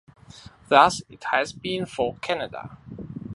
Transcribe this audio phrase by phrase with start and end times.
[0.67, 2.75] Thus it has been for Canada.